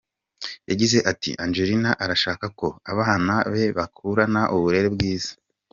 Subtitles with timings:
[0.69, 5.31] Yagize ati:«Angelina arashaka ko abana be bakurana uburere bwiza.